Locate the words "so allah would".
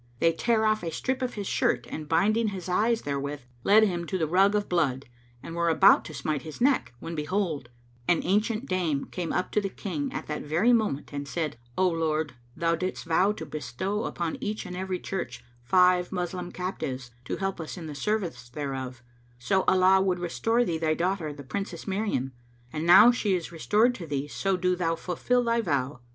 19.37-20.17